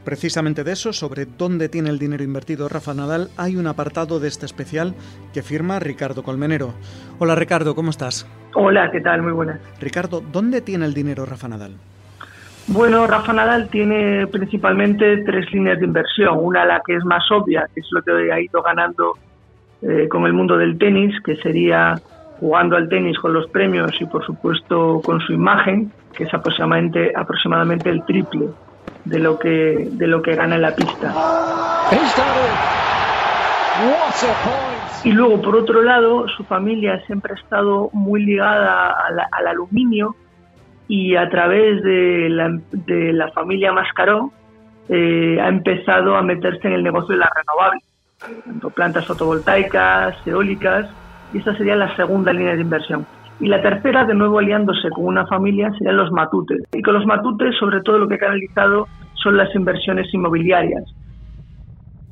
Precisamente 0.05 0.63
de 0.63 0.71
eso, 0.71 0.93
sobre 0.93 1.25
dónde 1.25 1.67
tiene 1.67 1.89
el 1.89 1.97
dinero 1.97 2.23
invertido 2.23 2.69
Rafa 2.69 2.93
Nadal, 2.93 3.29
hay 3.37 3.55
un 3.55 3.65
apartado 3.65 4.19
de 4.19 4.27
este 4.27 4.45
especial 4.45 4.93
que 5.33 5.41
firma 5.41 5.79
Ricardo 5.79 6.21
Colmenero. 6.21 6.75
Hola 7.17 7.33
Ricardo, 7.33 7.73
¿cómo 7.73 7.89
estás? 7.89 8.29
Hola, 8.53 8.91
¿qué 8.91 9.01
tal? 9.01 9.23
Muy 9.23 9.31
buenas. 9.31 9.59
Ricardo, 9.81 10.21
¿dónde 10.21 10.61
tiene 10.61 10.85
el 10.85 10.93
dinero 10.93 11.25
Rafa 11.25 11.47
Nadal? 11.47 11.71
Bueno, 12.67 13.07
Rafa 13.07 13.33
Nadal 13.33 13.67
tiene 13.69 14.27
principalmente 14.27 15.23
tres 15.25 15.51
líneas 15.51 15.79
de 15.79 15.85
inversión. 15.85 16.37
Una, 16.39 16.65
la 16.65 16.83
que 16.85 16.97
es 16.97 17.03
más 17.03 17.23
obvia, 17.31 17.67
que 17.73 17.79
es 17.79 17.87
lo 17.89 18.03
que 18.03 18.31
ha 18.31 18.39
ido 18.39 18.61
ganando 18.61 19.13
eh, 19.81 20.07
con 20.07 20.27
el 20.27 20.33
mundo 20.33 20.55
del 20.55 20.77
tenis, 20.77 21.15
que 21.23 21.35
sería 21.37 21.99
jugando 22.39 22.75
al 22.75 22.89
tenis 22.89 23.17
con 23.17 23.33
los 23.33 23.49
premios 23.49 23.91
y, 23.99 24.05
por 24.05 24.23
supuesto, 24.23 25.01
con 25.03 25.19
su 25.21 25.33
imagen, 25.33 25.91
que 26.13 26.25
es 26.25 26.33
aproximadamente, 26.33 27.11
aproximadamente 27.15 27.89
el 27.89 28.05
triple 28.05 28.49
de 29.05 29.19
lo 29.19 29.39
que 29.39 29.89
de 29.91 30.07
lo 30.07 30.21
que 30.21 30.35
gana 30.35 30.55
en 30.55 30.61
la 30.61 30.75
pista. 30.75 31.13
Y 35.03 35.11
luego, 35.11 35.41
por 35.41 35.55
otro 35.55 35.81
lado, 35.83 36.27
su 36.29 36.43
familia 36.45 36.99
siempre 37.05 37.33
ha 37.33 37.35
estado 37.35 37.89
muy 37.93 38.23
ligada 38.23 38.95
al, 39.31 39.47
aluminio 39.47 40.15
y 40.87 41.15
a 41.15 41.29
través 41.29 41.83
de 41.83 42.29
la, 42.29 42.49
de 42.71 43.13
la 43.13 43.31
familia 43.31 43.71
Mascaró 43.71 44.31
eh, 44.89 45.39
ha 45.41 45.47
empezado 45.47 46.15
a 46.15 46.21
meterse 46.21 46.67
en 46.67 46.73
el 46.73 46.83
negocio 46.83 47.13
de 47.13 47.19
las 47.19 47.29
renovables, 47.35 47.83
tanto 48.45 48.69
plantas 48.69 49.05
fotovoltaicas, 49.05 50.15
eólicas, 50.25 50.89
y 51.33 51.39
esta 51.39 51.55
sería 51.55 51.75
la 51.75 51.95
segunda 51.95 52.31
línea 52.33 52.55
de 52.55 52.61
inversión. 52.61 53.05
Y 53.39 53.47
la 53.47 53.61
tercera, 53.61 54.05
de 54.05 54.13
nuevo 54.13 54.39
aliándose 54.39 54.89
con 54.89 55.05
una 55.05 55.27
familia, 55.27 55.71
serían 55.77 55.97
los 55.97 56.11
matutes. 56.11 56.63
Y 56.73 56.81
con 56.81 56.93
los 56.93 57.05
matutes, 57.05 57.55
sobre 57.59 57.81
todo 57.81 57.99
lo 57.99 58.07
que 58.07 58.15
ha 58.15 58.19
canalizado 58.19 58.87
son 59.15 59.37
las 59.37 59.53
inversiones 59.55 60.13
inmobiliarias. 60.13 60.83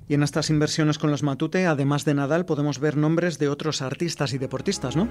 Y 0.09 0.15
en 0.15 0.23
estas 0.23 0.49
inversiones 0.49 0.99
con 0.99 1.11
los 1.11 1.23
matute, 1.23 1.65
además 1.65 2.03
de 2.03 2.13
Nadal, 2.13 2.45
podemos 2.45 2.79
ver 2.79 2.97
nombres 2.97 3.39
de 3.39 3.47
otros 3.47 3.81
artistas 3.81 4.33
y 4.33 4.37
deportistas, 4.37 4.97
¿no? 4.97 5.07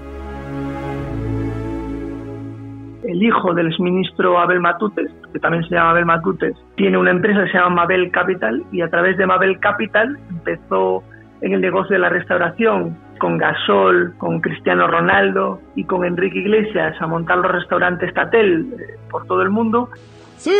El 3.03 3.21
hijo 3.21 3.53
del 3.53 3.67
exministro 3.67 4.39
Abel 4.39 4.59
Matutes, 4.59 5.11
que 5.33 5.39
también 5.39 5.63
se 5.63 5.75
llama 5.75 5.91
Abel 5.91 6.05
Matutes, 6.05 6.55
tiene 6.75 6.97
una 6.97 7.11
empresa 7.11 7.43
que 7.43 7.51
se 7.51 7.57
llama 7.57 7.75
Mabel 7.81 8.11
Capital 8.11 8.63
y 8.71 8.81
a 8.81 8.89
través 8.89 9.17
de 9.17 9.25
Mabel 9.25 9.59
Capital 9.59 10.17
empezó 10.29 11.03
en 11.41 11.53
el 11.53 11.61
negocio 11.61 11.93
de 11.93 11.99
la 11.99 12.09
restauración 12.09 12.95
con 13.19 13.37
Gasol, 13.37 14.13
con 14.17 14.41
Cristiano 14.41 14.87
Ronaldo 14.87 15.61
y 15.75 15.83
con 15.85 16.05
Enrique 16.05 16.39
Iglesias 16.39 16.95
a 16.99 17.07
montar 17.07 17.37
los 17.37 17.51
restaurantes 17.51 18.13
Tatel 18.13 18.73
eh, 18.73 18.97
por 19.09 19.25
todo 19.25 19.41
el 19.41 19.49
mundo. 19.49 19.89
¡Sí! 20.37 20.51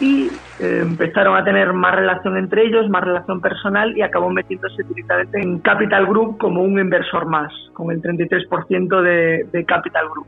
Y 0.00 0.28
eh, 0.60 0.80
empezaron 0.82 1.36
a 1.36 1.44
tener 1.44 1.72
más 1.72 1.94
relación 1.94 2.36
entre 2.36 2.66
ellos, 2.66 2.88
más 2.88 3.02
relación 3.02 3.40
personal 3.40 3.96
y 3.96 4.02
acabó 4.02 4.30
metiéndose 4.30 4.82
directamente 4.84 5.40
en 5.40 5.58
Capital 5.60 6.06
Group 6.06 6.38
como 6.38 6.62
un 6.62 6.78
inversor 6.78 7.26
más, 7.26 7.52
con 7.72 7.90
el 7.90 8.02
33% 8.02 9.02
de, 9.02 9.46
de 9.52 9.64
Capital 9.64 10.08
Group. 10.10 10.26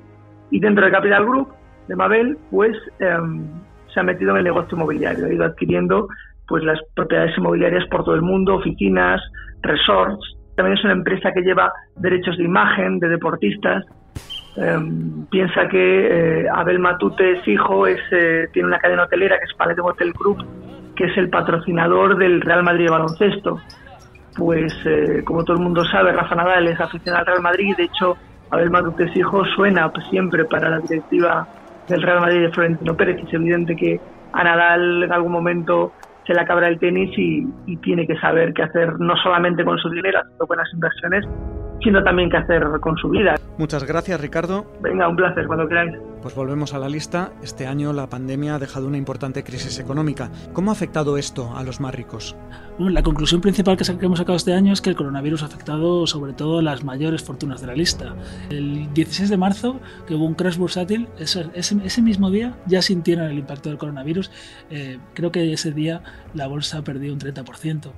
Y 0.50 0.60
dentro 0.60 0.84
de 0.86 0.90
Capital 0.90 1.24
Group, 1.24 1.48
de 1.88 1.96
Mabel, 1.96 2.38
pues 2.50 2.76
em, 3.00 3.44
se 3.92 4.00
ha 4.00 4.02
metido 4.02 4.32
en 4.32 4.38
el 4.38 4.44
negocio 4.44 4.76
inmobiliario, 4.76 5.26
ha 5.26 5.32
ido 5.32 5.44
adquiriendo 5.44 6.08
pues 6.48 6.64
las 6.64 6.78
propiedades 6.94 7.36
inmobiliarias 7.36 7.84
por 7.90 8.04
todo 8.04 8.14
el 8.14 8.22
mundo, 8.22 8.56
oficinas, 8.56 9.20
resorts. 9.62 10.36
También 10.56 10.78
es 10.78 10.84
una 10.84 10.94
empresa 10.94 11.30
que 11.32 11.42
lleva 11.42 11.72
derechos 11.96 12.36
de 12.38 12.44
imagen 12.44 12.98
de 12.98 13.08
deportistas. 13.08 13.84
Em, 14.56 15.26
piensa 15.26 15.68
que 15.68 16.40
eh, 16.40 16.46
Abel 16.52 16.80
Matutes, 16.80 17.46
hijo, 17.46 17.86
es, 17.86 18.00
eh, 18.10 18.48
tiene 18.52 18.68
una 18.68 18.78
cadena 18.78 19.04
hotelera 19.04 19.38
que 19.38 19.44
es 19.44 19.54
Palette 19.54 19.78
Hotel 19.80 20.12
Group, 20.12 20.44
que 20.96 21.04
es 21.04 21.16
el 21.16 21.28
patrocinador 21.28 22.18
del 22.18 22.40
Real 22.40 22.64
Madrid 22.64 22.86
de 22.86 22.90
baloncesto. 22.90 23.60
Pues, 24.36 24.74
eh, 24.84 25.22
como 25.24 25.44
todo 25.44 25.56
el 25.56 25.62
mundo 25.62 25.84
sabe, 25.84 26.12
Rafa 26.12 26.34
Nadal 26.34 26.66
es 26.66 26.80
aficionado 26.80 27.20
al 27.20 27.26
Real 27.26 27.42
Madrid. 27.42 27.74
De 27.76 27.84
hecho, 27.84 28.16
Abel 28.50 28.70
Matutes, 28.70 29.14
hijo, 29.16 29.44
suena 29.44 29.92
siempre 30.10 30.44
para 30.44 30.70
la 30.70 30.78
directiva 30.78 31.46
del 31.88 32.02
Real 32.02 32.20
Madrid 32.20 32.42
de 32.42 32.50
Florentino 32.50 32.96
Pérez. 32.96 33.22
Es 33.22 33.34
evidente 33.34 33.76
que 33.76 34.00
a 34.32 34.44
Nadal 34.44 35.04
en 35.04 35.12
algún 35.12 35.32
momento 35.32 35.92
se 36.28 36.34
le 36.34 36.42
acaba 36.42 36.68
el 36.68 36.78
tenis 36.78 37.10
y, 37.16 37.76
tiene 37.78 38.06
que 38.06 38.18
saber 38.18 38.52
qué 38.52 38.62
hacer 38.62 39.00
no 39.00 39.16
solamente 39.16 39.64
con 39.64 39.78
su 39.78 39.88
dinero, 39.88 40.20
haciendo 40.20 40.46
buenas 40.46 40.68
inversiones, 40.74 41.24
sino 41.82 42.02
también 42.02 42.30
qué 42.30 42.38
hacer 42.38 42.64
con 42.80 42.96
su 42.96 43.08
vida. 43.10 43.36
Muchas 43.56 43.84
gracias, 43.84 44.20
Ricardo. 44.20 44.66
Venga, 44.80 45.08
un 45.08 45.16
placer, 45.16 45.46
cuando 45.46 45.68
queráis. 45.68 45.94
Pues 46.22 46.34
volvemos 46.34 46.74
a 46.74 46.78
la 46.78 46.88
lista. 46.88 47.32
Este 47.42 47.66
año 47.66 47.92
la 47.92 48.08
pandemia 48.08 48.56
ha 48.56 48.58
dejado 48.58 48.88
una 48.88 48.96
importante 48.96 49.44
crisis 49.44 49.78
económica. 49.78 50.30
¿Cómo 50.52 50.70
ha 50.70 50.72
afectado 50.72 51.16
esto 51.16 51.56
a 51.56 51.62
los 51.62 51.80
más 51.80 51.94
ricos? 51.94 52.36
la 52.78 53.02
conclusión 53.02 53.40
principal 53.40 53.76
que 53.76 54.06
hemos 54.06 54.18
sacado 54.18 54.36
este 54.36 54.52
año 54.52 54.72
es 54.72 54.80
que 54.80 54.90
el 54.90 54.96
coronavirus 54.96 55.42
ha 55.42 55.46
afectado 55.46 56.06
sobre 56.06 56.32
todo 56.32 56.60
a 56.60 56.62
las 56.62 56.84
mayores 56.84 57.24
fortunas 57.24 57.60
de 57.60 57.66
la 57.66 57.74
lista. 57.74 58.14
El 58.50 58.92
16 58.94 59.30
de 59.30 59.36
marzo, 59.36 59.80
que 60.06 60.14
hubo 60.14 60.24
un 60.24 60.34
crash 60.34 60.56
bursátil, 60.56 61.08
ese, 61.18 62.02
mismo 62.02 62.30
día 62.30 62.54
ya 62.66 62.82
sintieron 62.82 63.26
el 63.26 63.38
impacto 63.38 63.68
del 63.68 63.78
coronavirus. 63.78 64.30
Eh, 64.70 64.98
creo 65.14 65.32
que 65.32 65.52
ese 65.52 65.72
día 65.72 66.02
la 66.34 66.46
bolsa 66.46 66.82
perdió 66.82 67.12
un 67.12 67.18
30%. 67.18 67.90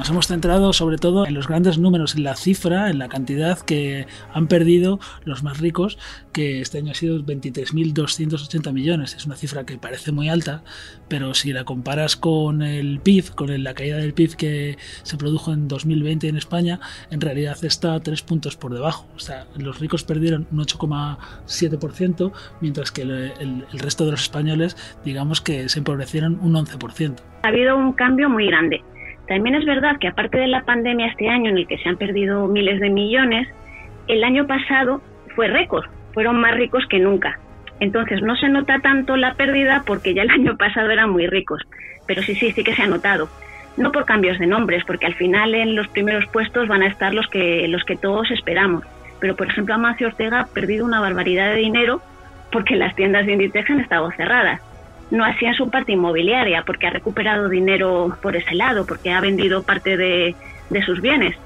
Nos 0.00 0.08
hemos 0.08 0.28
centrado 0.28 0.72
sobre 0.72 0.96
todo 0.96 1.26
en 1.26 1.34
los 1.34 1.46
grandes 1.46 1.76
números, 1.76 2.14
en 2.14 2.24
la 2.24 2.34
cifra, 2.34 2.88
en 2.88 2.98
la 2.98 3.10
cantidad 3.10 3.58
que 3.58 4.06
han 4.32 4.46
perdido 4.46 4.98
los 5.26 5.42
más 5.42 5.60
ricos, 5.60 5.98
que 6.32 6.62
este 6.62 6.78
año 6.78 6.92
ha 6.92 6.94
sido 6.94 7.18
23.280 7.18 8.72
millones. 8.72 9.14
Es 9.14 9.26
una 9.26 9.36
cifra 9.36 9.66
que 9.66 9.76
parece 9.76 10.10
muy 10.10 10.30
alta, 10.30 10.62
pero 11.08 11.34
si 11.34 11.52
la 11.52 11.64
comparas 11.64 12.16
con 12.16 12.62
el 12.62 13.00
PIB, 13.00 13.34
con 13.34 13.62
la 13.62 13.74
caída 13.74 13.98
del 13.98 14.14
PIB 14.14 14.36
que 14.36 14.78
se 15.02 15.18
produjo 15.18 15.52
en 15.52 15.68
2020 15.68 16.28
en 16.28 16.38
España, 16.38 16.80
en 17.10 17.20
realidad 17.20 17.62
está 17.62 18.00
tres 18.00 18.22
puntos 18.22 18.56
por 18.56 18.72
debajo. 18.72 19.06
O 19.16 19.18
sea, 19.18 19.48
los 19.58 19.80
ricos 19.80 20.02
perdieron 20.02 20.46
un 20.50 20.60
8,7%, 20.60 22.32
mientras 22.62 22.90
que 22.90 23.02
el, 23.02 23.32
el 23.38 23.78
resto 23.78 24.06
de 24.06 24.12
los 24.12 24.22
españoles, 24.22 24.78
digamos 25.04 25.42
que 25.42 25.68
se 25.68 25.78
empobrecieron 25.78 26.38
un 26.40 26.54
11%. 26.54 27.16
Ha 27.42 27.48
habido 27.48 27.76
un 27.76 27.92
cambio 27.92 28.30
muy 28.30 28.46
grande 28.46 28.82
también 29.30 29.54
es 29.54 29.64
verdad 29.64 29.96
que 30.00 30.08
aparte 30.08 30.38
de 30.38 30.48
la 30.48 30.62
pandemia 30.62 31.06
este 31.06 31.28
año 31.28 31.50
en 31.50 31.58
el 31.58 31.68
que 31.68 31.78
se 31.78 31.88
han 31.88 31.96
perdido 31.96 32.48
miles 32.48 32.80
de 32.80 32.90
millones, 32.90 33.46
el 34.08 34.24
año 34.24 34.48
pasado 34.48 35.00
fue 35.36 35.46
récord, 35.46 35.84
fueron 36.14 36.40
más 36.40 36.56
ricos 36.56 36.84
que 36.90 36.98
nunca. 36.98 37.38
Entonces 37.78 38.22
no 38.22 38.34
se 38.34 38.48
nota 38.48 38.80
tanto 38.80 39.16
la 39.16 39.34
pérdida 39.34 39.84
porque 39.86 40.14
ya 40.14 40.22
el 40.22 40.30
año 40.32 40.56
pasado 40.56 40.90
eran 40.90 41.10
muy 41.10 41.28
ricos, 41.28 41.62
pero 42.08 42.22
sí, 42.22 42.34
sí, 42.34 42.50
sí 42.50 42.64
que 42.64 42.74
se 42.74 42.82
ha 42.82 42.88
notado. 42.88 43.28
No 43.76 43.92
por 43.92 44.04
cambios 44.04 44.36
de 44.40 44.48
nombres, 44.48 44.82
porque 44.84 45.06
al 45.06 45.14
final 45.14 45.54
en 45.54 45.76
los 45.76 45.86
primeros 45.86 46.26
puestos 46.32 46.66
van 46.66 46.82
a 46.82 46.88
estar 46.88 47.14
los 47.14 47.28
que, 47.28 47.68
los 47.68 47.84
que 47.84 47.94
todos 47.94 48.32
esperamos. 48.32 48.82
Pero 49.20 49.36
por 49.36 49.46
ejemplo 49.46 49.76
Amancio 49.76 50.08
Ortega 50.08 50.40
ha 50.40 50.46
perdido 50.46 50.84
una 50.84 50.98
barbaridad 50.98 51.50
de 51.50 51.60
dinero 51.60 52.02
porque 52.50 52.74
las 52.74 52.96
tiendas 52.96 53.26
de 53.26 53.34
Inditex 53.34 53.70
han 53.70 53.78
estado 53.78 54.10
cerradas 54.10 54.60
no 55.10 55.24
en 55.26 55.54
su 55.54 55.70
parte 55.70 55.92
inmobiliaria, 55.92 56.62
porque 56.64 56.86
ha 56.86 56.90
recuperado 56.90 57.48
dinero 57.48 58.16
por 58.22 58.36
ese 58.36 58.54
lado, 58.54 58.86
porque 58.86 59.10
ha 59.10 59.20
vendido 59.20 59.62
parte 59.62 59.96
de, 59.96 60.34
sus 60.84 61.00
bienes. 61.00 61.36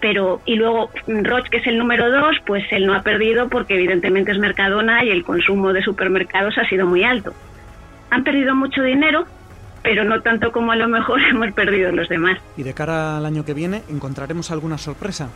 Pero, 0.00 0.40
y 0.46 0.54
luego 0.54 0.90
Roche, 1.06 1.50
que 1.50 1.58
es 1.58 1.66
el 1.66 1.76
número 1.76 2.10
dos, 2.10 2.36
pues 2.46 2.64
él 2.70 2.86
no 2.86 2.94
ha 2.94 3.02
perdido 3.02 3.50
porque 3.50 3.74
evidentemente 3.74 4.32
es 4.32 4.38
Mercadona 4.38 5.04
y 5.04 5.10
el 5.10 5.24
consumo 5.24 5.74
de 5.74 5.82
supermercados 5.82 6.56
ha 6.56 6.64
sido 6.64 6.86
muy 6.86 7.04
alto. 7.04 7.34
Han 8.08 8.24
perdido 8.24 8.54
mucho 8.54 8.82
dinero, 8.82 9.26
pero 9.82 10.04
no 10.04 10.22
tanto 10.22 10.52
como 10.52 10.72
a 10.72 10.76
lo 10.76 10.88
mejor 10.88 11.20
hemos 11.30 11.52
perdido 11.52 11.92
los 11.92 12.08
demás. 12.08 12.38
¿Y 12.56 12.62
de 12.62 12.72
cara 12.72 13.18
al 13.18 13.26
año 13.26 13.44
que 13.44 13.52
viene 13.52 13.82
encontraremos 13.90 14.50
alguna 14.50 14.78
sorpresa? 14.78 15.28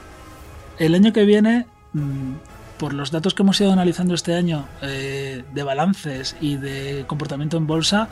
El 0.78 0.94
año 0.94 1.12
que 1.12 1.24
viene 1.26 1.66
mm, 1.92 2.32
por 2.78 2.92
los 2.92 3.10
datos 3.10 3.34
que 3.34 3.42
hemos 3.42 3.60
ido 3.60 3.72
analizando 3.72 4.14
este 4.14 4.34
año 4.34 4.66
eh, 4.82 5.44
de 5.52 5.62
balances 5.62 6.36
y 6.40 6.56
de 6.56 7.04
comportamiento 7.06 7.56
en 7.56 7.66
bolsa, 7.66 8.08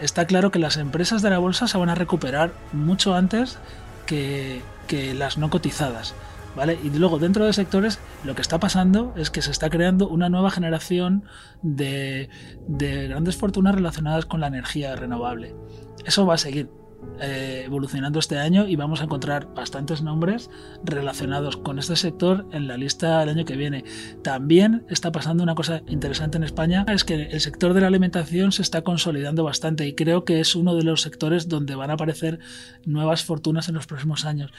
está 0.00 0.26
claro 0.26 0.50
que 0.50 0.58
las 0.58 0.76
empresas 0.76 1.22
de 1.22 1.30
la 1.30 1.38
bolsa 1.38 1.66
se 1.66 1.76
van 1.76 1.88
a 1.88 1.94
recuperar 1.94 2.52
mucho 2.72 3.14
antes 3.14 3.58
que, 4.06 4.62
las 5.14 5.38
no 5.38 5.50
cotizadas. 5.50 6.14
¿Vale? 6.56 6.76
Y 6.82 6.90
luego 6.90 7.20
dentro 7.20 7.44
de 7.44 7.52
sectores 7.52 8.00
lo 8.24 8.34
que 8.34 8.42
está 8.42 8.58
pasando 8.58 9.14
es 9.16 9.30
que 9.30 9.40
se 9.40 9.52
está 9.52 9.70
creando 9.70 10.08
una 10.08 10.28
nueva 10.28 10.50
generación 10.50 11.22
de, 11.62 12.28
de 12.66 13.06
grandes 13.06 13.36
fortunas 13.36 13.76
relacionadas 13.76 14.26
con 14.26 14.40
la 14.40 14.48
energía 14.48 14.96
renovable. 14.96 15.54
Eso 16.04 16.26
va 16.26 16.34
a 16.34 16.38
seguir. 16.38 16.79
Eh, 17.22 17.64
evolucionando 17.66 18.18
este 18.18 18.38
año 18.38 18.66
y 18.66 18.76
vamos 18.76 19.02
a 19.02 19.04
encontrar 19.04 19.46
bastantes 19.54 20.02
nombres 20.02 20.50
relacionados 20.82 21.58
con 21.58 21.78
este 21.78 21.94
sector 21.96 22.46
en 22.52 22.66
la 22.66 22.78
lista 22.78 23.20
del 23.20 23.28
año 23.28 23.44
que 23.44 23.56
viene. 23.56 23.84
También 24.24 24.84
está 24.88 25.12
pasando 25.12 25.42
una 25.42 25.54
cosa 25.54 25.82
interesante 25.86 26.38
en 26.38 26.44
España, 26.44 26.86
es 26.88 27.04
que 27.04 27.14
el 27.14 27.40
sector 27.40 27.74
de 27.74 27.82
la 27.82 27.88
alimentación 27.88 28.52
se 28.52 28.62
está 28.62 28.82
consolidando 28.82 29.44
bastante 29.44 29.86
y 29.86 29.94
creo 29.94 30.24
que 30.24 30.40
es 30.40 30.54
uno 30.54 30.74
de 30.74 30.82
los 30.82 31.02
sectores 31.02 31.48
donde 31.48 31.74
van 31.74 31.90
a 31.90 31.94
aparecer 31.94 32.38
nuevas 32.86 33.22
fortunas 33.22 33.68
en 33.68 33.74
los 33.74 33.86
próximos 33.86 34.24
años. 34.24 34.50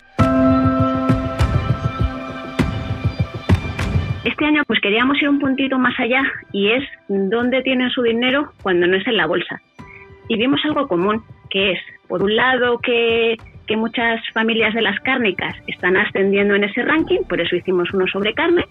Este 4.24 4.46
año 4.46 4.62
pues 4.68 4.80
queríamos 4.82 5.20
ir 5.20 5.30
un 5.30 5.40
puntito 5.40 5.80
más 5.80 6.00
allá 6.00 6.22
y 6.52 6.70
es 6.70 6.84
dónde 7.08 7.64
tienen 7.64 7.90
su 7.90 8.04
dinero 8.04 8.52
cuando 8.62 8.86
no 8.86 8.98
es 8.98 9.08
en 9.08 9.18
la 9.18 9.26
bolsa. 9.26 9.62
Y 10.28 10.38
vimos 10.38 10.62
algo 10.64 10.88
común, 10.88 11.24
que 11.50 11.72
es 11.72 11.80
por 12.12 12.24
un 12.24 12.36
lado, 12.36 12.78
que, 12.80 13.38
muchas 13.78 14.20
familias 14.34 14.74
de 14.74 14.82
las 14.82 15.00
cárnicas 15.00 15.56
están 15.66 15.96
ascendiendo 15.96 16.56
en 16.56 16.66
ese 16.66 16.82
ranking, 16.82 17.22
por 17.30 17.40
eso 17.40 17.56
hicimos 17.56 17.88
uno 17.94 18.06
sobre 18.06 18.34
carne, 18.34 18.66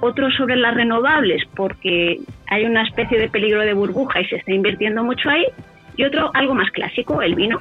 otro 0.00 0.30
sobre 0.32 0.56
las 0.56 0.74
renovables, 0.74 1.42
porque 1.56 2.18
hay 2.48 2.66
una 2.66 2.82
especie 2.82 3.18
de 3.18 3.30
peligro 3.30 3.62
de 3.62 3.72
burbuja 3.72 4.20
y 4.20 4.26
se 4.26 4.36
está 4.36 4.52
invirtiendo 4.52 5.02
mucho 5.02 5.30
ahí, 5.30 5.46
y 5.96 6.04
otro 6.04 6.30
algo 6.34 6.54
más 6.54 6.70
clásico, 6.70 7.22
el 7.22 7.34
vino. 7.34 7.58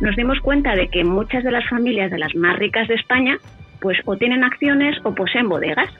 Nos 0.00 0.16
dimos 0.16 0.40
cuenta 0.40 0.74
de 0.74 0.88
que 0.88 1.04
muchas 1.04 1.44
de 1.44 1.50
las 1.50 1.68
familias 1.68 2.10
de 2.10 2.16
las 2.18 2.34
más 2.34 2.58
ricas 2.58 2.88
de 2.88 2.94
España, 2.94 3.36
pues 3.82 3.98
o 4.06 4.16
tienen 4.16 4.42
acciones 4.42 4.96
o 5.04 5.14
poseen 5.14 5.50
bodegas. 5.50 5.90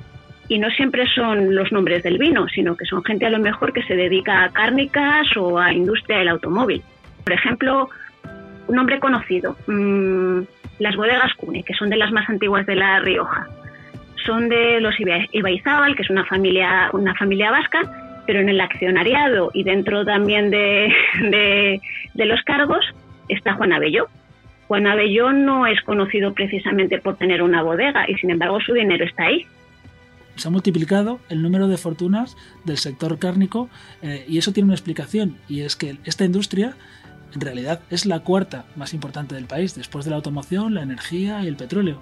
Y 0.48 0.58
no 0.58 0.70
siempre 0.70 1.06
son 1.14 1.54
los 1.54 1.72
nombres 1.72 2.02
del 2.02 2.18
vino, 2.18 2.46
sino 2.48 2.76
que 2.76 2.84
son 2.84 3.02
gente 3.02 3.26
a 3.26 3.30
lo 3.30 3.38
mejor 3.38 3.72
que 3.72 3.82
se 3.82 3.96
dedica 3.96 4.44
a 4.44 4.50
cárnicas 4.50 5.36
o 5.36 5.58
a 5.58 5.72
industria 5.72 6.18
del 6.18 6.28
automóvil. 6.28 6.82
Por 7.24 7.32
ejemplo, 7.32 7.88
un 8.68 8.76
nombre 8.76 9.00
conocido, 9.00 9.56
mm, 9.66 10.40
las 10.78 10.96
bodegas 10.96 11.34
Cune, 11.34 11.62
que 11.62 11.74
son 11.74 11.90
de 11.90 11.96
las 11.96 12.12
más 12.12 12.28
antiguas 12.28 12.66
de 12.66 12.76
La 12.76 13.00
Rioja. 13.00 13.46
Son 14.24 14.48
de 14.48 14.80
los 14.80 14.94
Ibaizábal, 14.98 15.94
que 15.94 16.02
es 16.02 16.10
una 16.10 16.24
familia, 16.24 16.90
una 16.92 17.14
familia 17.14 17.50
vasca, 17.50 17.80
pero 18.26 18.40
en 18.40 18.48
el 18.48 18.60
accionariado 18.60 19.50
y 19.54 19.62
dentro 19.62 20.04
también 20.04 20.50
de, 20.50 20.92
de, 21.22 22.24
los 22.24 22.42
cargos 22.42 22.84
está 23.28 23.54
Juan 23.54 23.72
Abelló. 23.72 24.08
Juan 24.66 24.86
Abelló 24.86 25.32
no 25.32 25.66
es 25.66 25.80
conocido 25.82 26.34
precisamente 26.34 26.98
por 26.98 27.16
tener 27.16 27.42
una 27.42 27.62
bodega 27.62 28.04
y 28.08 28.14
sin 28.16 28.30
embargo 28.30 28.60
su 28.60 28.72
dinero 28.72 29.04
está 29.04 29.24
ahí 29.24 29.46
se 30.36 30.48
ha 30.48 30.50
multiplicado 30.50 31.20
el 31.28 31.42
número 31.42 31.68
de 31.68 31.76
fortunas 31.76 32.36
del 32.64 32.78
sector 32.78 33.18
cárnico 33.18 33.68
eh, 34.02 34.24
y 34.28 34.38
eso 34.38 34.52
tiene 34.52 34.66
una 34.66 34.74
explicación 34.74 35.38
y 35.48 35.60
es 35.60 35.76
que 35.76 35.98
esta 36.04 36.24
industria 36.24 36.76
en 37.34 37.40
realidad 37.40 37.80
es 37.90 38.06
la 38.06 38.20
cuarta 38.20 38.64
más 38.76 38.94
importante 38.94 39.34
del 39.34 39.46
país, 39.46 39.74
después 39.74 40.04
de 40.04 40.10
la 40.10 40.16
automoción, 40.16 40.74
la 40.74 40.82
energía 40.82 41.42
y 41.42 41.48
el 41.48 41.56
petróleo. 41.56 42.00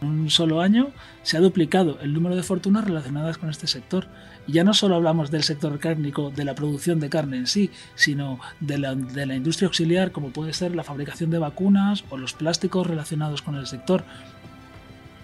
En 0.00 0.08
un 0.08 0.30
solo 0.30 0.60
año 0.60 0.88
se 1.22 1.36
ha 1.36 1.40
duplicado 1.40 1.98
el 2.02 2.12
número 2.12 2.36
de 2.36 2.42
fortunas 2.42 2.84
relacionadas 2.84 3.38
con 3.38 3.48
este 3.48 3.66
sector. 3.66 4.06
Y 4.46 4.52
ya 4.52 4.64
no 4.64 4.74
solo 4.74 4.96
hablamos 4.96 5.30
del 5.30 5.42
sector 5.42 5.78
cárnico, 5.78 6.30
de 6.30 6.44
la 6.44 6.54
producción 6.54 7.00
de 7.00 7.08
carne 7.08 7.38
en 7.38 7.46
sí, 7.46 7.70
sino 7.94 8.38
de 8.60 8.78
la, 8.78 8.94
de 8.94 9.26
la 9.26 9.36
industria 9.36 9.66
auxiliar, 9.66 10.12
como 10.12 10.30
puede 10.30 10.52
ser 10.52 10.74
la 10.74 10.84
fabricación 10.84 11.30
de 11.30 11.38
vacunas 11.38 12.04
o 12.10 12.16
los 12.16 12.34
plásticos 12.34 12.86
relacionados 12.86 13.40
con 13.40 13.54
el 13.54 13.66
sector. 13.66 14.04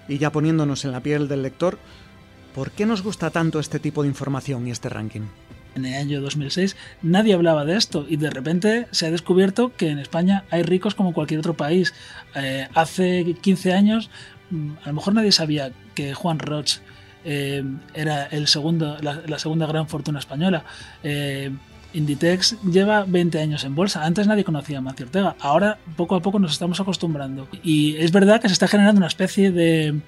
Y 0.08 0.18
ya 0.18 0.32
poniéndonos 0.32 0.84
en 0.84 0.92
la 0.92 1.00
piel 1.00 1.28
del 1.28 1.42
lector, 1.42 1.78
¿por 2.54 2.70
qué 2.70 2.86
nos 2.86 3.02
gusta 3.02 3.30
tanto 3.30 3.60
este 3.60 3.78
tipo 3.78 4.02
de 4.02 4.08
información 4.08 4.66
y 4.66 4.70
este 4.70 4.88
ranking? 4.88 5.22
en 5.74 5.86
el 5.86 5.94
año 5.94 6.20
2006 6.20 6.76
nadie 7.02 7.34
hablaba 7.34 7.64
de 7.64 7.76
esto 7.76 8.06
y 8.08 8.16
de 8.16 8.30
repente 8.30 8.86
se 8.90 9.06
ha 9.06 9.10
descubierto 9.10 9.72
que 9.76 9.88
en 9.88 9.98
España 9.98 10.44
hay 10.50 10.62
ricos 10.62 10.94
como 10.94 11.12
cualquier 11.12 11.40
otro 11.40 11.54
país. 11.54 11.94
Eh, 12.34 12.68
hace 12.74 13.34
15 13.40 13.72
años 13.72 14.10
mm, 14.50 14.70
a 14.84 14.88
lo 14.88 14.92
mejor 14.94 15.14
nadie 15.14 15.32
sabía 15.32 15.72
que 15.94 16.14
Juan 16.14 16.38
Roch 16.38 16.78
eh, 17.24 17.64
era 17.94 18.26
el 18.26 18.48
segundo, 18.48 18.98
la, 19.00 19.38
segunda 19.38 19.66
gran 19.66 19.88
fortuna 19.88 20.18
española. 20.18 20.64
Eh, 21.02 21.50
Inditex 21.94 22.56
lleva 22.62 23.04
20 23.06 23.40
años 23.40 23.64
en 23.64 23.74
bolsa. 23.74 24.04
Antes 24.04 24.26
nadie 24.26 24.44
conocía 24.44 24.78
a 24.78 24.80
Mancio 24.80 25.06
Ortega. 25.06 25.36
Ahora, 25.40 25.78
poco 25.96 26.14
a 26.16 26.20
poco, 26.20 26.38
nos 26.38 26.52
estamos 26.52 26.80
acostumbrando. 26.80 27.48
Y 27.62 27.96
es 27.96 28.12
verdad 28.12 28.40
que 28.40 28.48
se 28.48 28.54
está 28.54 28.68
generando 28.68 28.98
una 28.98 29.06
especie 29.06 29.50
de, 29.50 30.00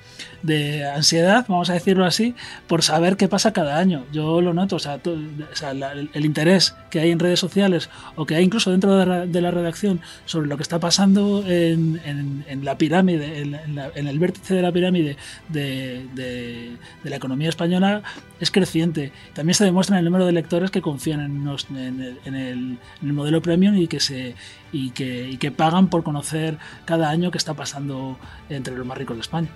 ansiedad, 0.95 1.45
vamos 1.49 1.71
a 1.71 1.75
decirlo 1.75 2.05
así, 2.05 2.35
por 2.67 2.83
saber 2.83 3.17
qué 3.17 3.29
pasa 3.29 3.53
cada 3.53 3.79
año. 3.79 4.05
Yo 4.13 4.41
lo 4.41 4.55
noto, 4.55 4.77
o 4.77 4.79
sea, 4.79 5.01
el, 5.03 6.25
interés 6.25 6.75
que 6.91 7.01
hay 7.01 7.11
en 7.11 7.19
redes 7.19 7.41
sociales 7.41 7.91
o 8.17 8.27
que 8.27 8.37
hay 8.37 8.45
incluso 8.45 8.71
dentro 8.71 8.97
de 8.97 9.41
la, 9.41 9.51
redacción 9.51 10.01
sobre 10.25 10.49
lo 10.49 10.57
que 10.57 10.63
está 10.63 10.81
pasando 10.81 11.45
en, 11.47 12.45
la 12.63 12.79
pirámide, 12.79 13.41
en, 13.41 14.09
el 14.09 14.19
vértice 14.19 14.55
de 14.55 14.63
la 14.63 14.73
pirámide 14.73 15.17
de, 15.49 16.07
de, 16.15 16.77
la 17.05 17.17
economía 17.17 17.49
española 17.49 18.03
es 18.41 18.51
creciente. 18.51 19.13
También 19.33 19.55
se 19.55 19.65
demuestra 19.65 19.97
en 19.97 19.99
el 20.01 20.05
número 20.07 20.27
de 20.27 20.33
lectores 20.33 20.71
que 20.71 20.83
confían 20.83 21.21
en, 21.21 21.45
en 21.77 22.01
el, 22.01 22.19
en 22.25 22.35
el- 22.35 22.79
en 23.03 23.09
el 23.09 23.13
modelo 23.13 23.41
premium 23.43 23.77
y 23.77 23.87
que, 23.89 24.01
se, 24.01 24.35
y, 24.73 24.91
que, 24.91 25.29
y 25.31 25.37
que 25.39 25.51
pagan 25.51 25.89
por 25.91 26.03
conocer 26.03 26.59
cada 26.85 27.11
año 27.11 27.31
qué 27.31 27.39
está 27.39 27.55
pasando 27.55 28.19
entre 28.49 28.77
los 28.77 28.87
más 28.87 28.99
ricos 28.99 29.17
de 29.17 29.21
España. 29.23 29.49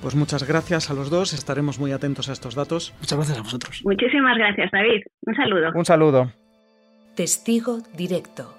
Pues 0.00 0.14
muchas 0.16 0.42
gracias 0.46 0.90
a 0.90 0.94
los 0.94 1.10
dos, 1.10 1.32
estaremos 1.32 1.78
muy 1.78 1.92
atentos 1.92 2.28
a 2.28 2.32
estos 2.32 2.54
datos. 2.56 2.92
Muchas 3.00 3.16
gracias 3.18 3.38
a 3.38 3.42
vosotros. 3.42 3.80
Muchísimas 3.84 4.36
gracias, 4.36 4.70
David. 4.72 5.02
Un 5.26 5.34
saludo. 5.36 5.70
Un 5.74 5.84
saludo. 5.84 6.32
Testigo 7.14 7.78
Directo, 7.96 8.56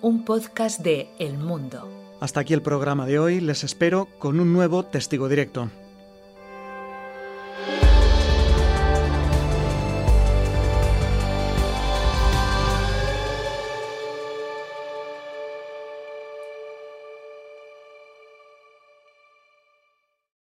un 0.00 0.24
podcast 0.24 0.80
de 0.80 1.08
El 1.18 1.38
Mundo. 1.38 1.90
Hasta 2.20 2.40
aquí 2.40 2.54
el 2.54 2.62
programa 2.62 3.04
de 3.04 3.18
hoy, 3.18 3.40
les 3.40 3.62
espero 3.62 4.08
con 4.18 4.40
un 4.40 4.52
nuevo 4.54 4.84
testigo 4.84 5.28
directo. 5.28 5.70